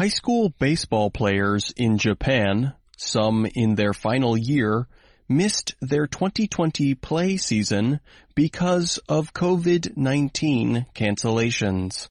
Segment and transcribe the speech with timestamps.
[0.00, 4.88] High school baseball players in Japan, some in their final year,
[5.28, 8.00] missed their 2020 play season
[8.34, 12.08] because of COVID-19 cancellations.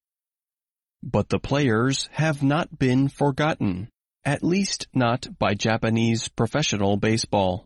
[1.01, 3.89] But the players have not been forgotten,
[4.23, 7.65] at least not by Japanese professional baseball.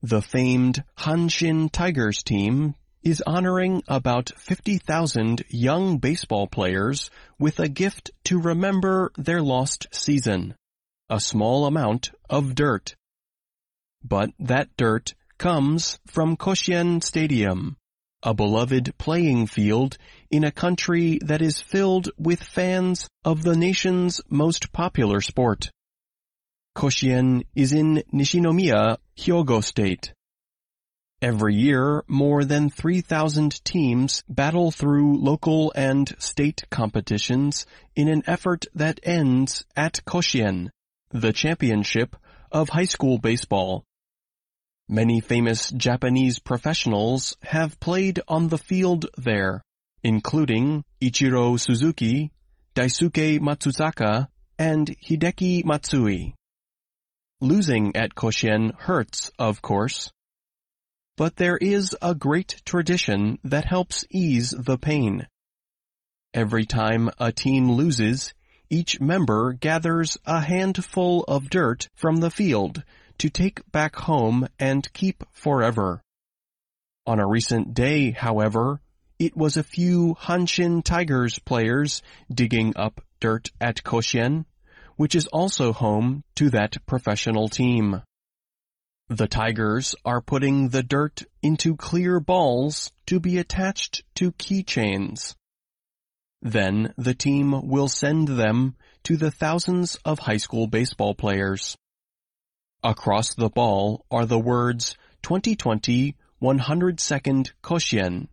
[0.00, 8.10] The famed Hanshin Tigers team is honoring about 50,000 young baseball players with a gift
[8.24, 10.54] to remember their lost season.
[11.08, 12.94] A small amount of dirt.
[14.02, 17.76] But that dirt comes from Koshien Stadium,
[18.22, 19.96] a beloved playing field
[20.30, 25.70] in a country that is filled with fans of the nation's most popular sport.
[26.76, 30.12] Koshien is in Nishinomiya, Hyogo State.
[31.22, 38.64] Every year, more than 3,000 teams battle through local and state competitions in an effort
[38.74, 40.70] that ends at Koshien,
[41.10, 42.16] the championship
[42.50, 43.84] of high school baseball.
[44.88, 49.62] Many famous Japanese professionals have played on the field there,
[50.02, 52.32] including Ichiro Suzuki,
[52.74, 56.34] Daisuke Matsuzaka, and Hideki Matsui.
[57.42, 60.10] Losing at Koshien hurts, of course.
[61.20, 65.26] But there is a great tradition that helps ease the pain.
[66.32, 68.32] Every time a team loses,
[68.70, 72.82] each member gathers a handful of dirt from the field
[73.18, 76.00] to take back home and keep forever.
[77.06, 78.80] On a recent day, however,
[79.18, 82.00] it was a few Hanshin Tigers players
[82.32, 84.46] digging up dirt at Koshien,
[84.96, 88.00] which is also home to that professional team.
[89.10, 95.34] The tigers are putting the dirt into clear balls to be attached to keychains.
[96.40, 101.76] Then the team will send them to the thousands of high school baseball players.
[102.84, 108.28] Across the ball are the words 2020 102nd Koshien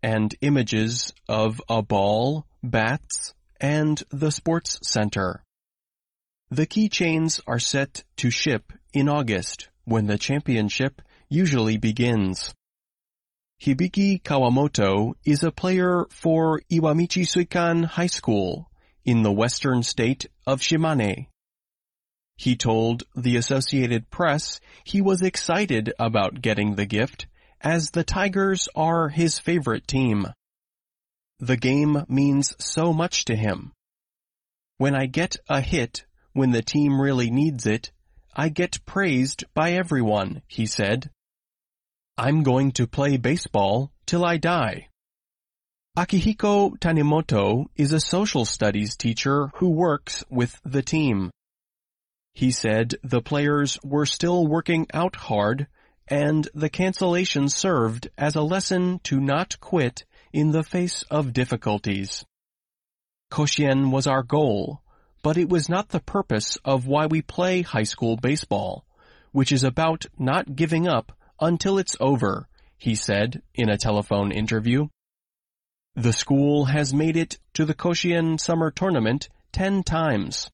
[0.00, 5.42] and images of a ball, bats, and the sports center.
[6.52, 12.54] The keychains are set to ship in August when the championship usually begins.
[13.62, 18.70] Hibiki Kawamoto is a player for Iwami Chisuikan High School
[19.04, 21.26] in the western state of Shimane.
[22.36, 27.26] He told the Associated Press he was excited about getting the gift
[27.60, 30.26] as the Tigers are his favorite team.
[31.38, 33.72] The game means so much to him.
[34.78, 37.92] When I get a hit when the team really needs it,
[38.40, 41.10] I get praised by everyone, he said.
[42.16, 44.88] I'm going to play baseball till I die.
[45.94, 51.30] Akihiko Tanimoto is a social studies teacher who works with the team.
[52.32, 55.66] He said the players were still working out hard
[56.08, 62.24] and the cancellation served as a lesson to not quit in the face of difficulties.
[63.30, 64.80] Koshien was our goal,
[65.22, 68.84] but it was not the purpose of why we play high school baseball,
[69.32, 74.88] which is about not giving up until it's over, he said in a telephone interview.
[75.94, 80.50] The school has made it to the Koshien Summer Tournament ten times.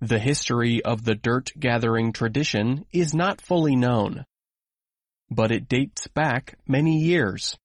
[0.00, 4.26] The history of the dirt gathering tradition is not fully known,
[5.30, 7.56] but it dates back many years.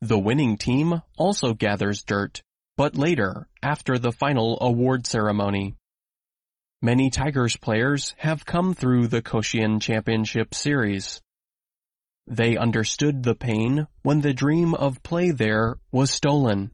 [0.00, 2.42] The winning team also gathers dirt
[2.76, 5.76] but later, after the final award ceremony.
[6.80, 11.20] Many Tigers players have come through the Koshien Championship Series.
[12.26, 16.72] They understood the pain when the dream of play there was stolen.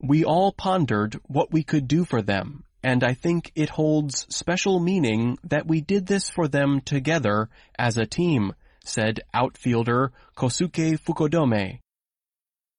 [0.00, 4.80] We all pondered what we could do for them, and I think it holds special
[4.80, 7.48] meaning that we did this for them together
[7.78, 8.54] as a team,
[8.84, 11.80] said outfielder Kosuke Fukudome.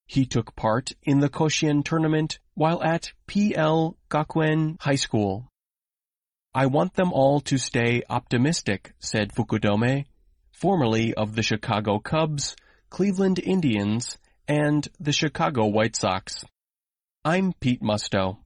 [0.08, 5.46] He took part in the Koshien tournament while at PL Gakuen High School.
[6.54, 10.06] I want them all to stay optimistic, said Fukudome,
[10.50, 12.56] formerly of the Chicago Cubs,
[12.88, 14.16] Cleveland Indians,
[14.48, 16.42] and the Chicago White Sox.
[17.22, 18.38] I'm Pete Musto.